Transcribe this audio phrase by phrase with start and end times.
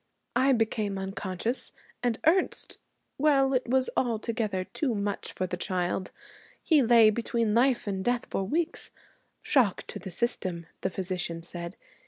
[0.35, 2.79] I became unconscious, and Ernest
[3.19, 6.09] well, it was altogether too much for the child.
[6.63, 8.89] He lay between life and death for weeks.
[9.43, 11.77] Shock to the system, the physician said.